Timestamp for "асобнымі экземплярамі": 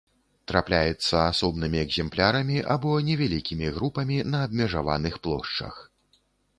1.31-2.57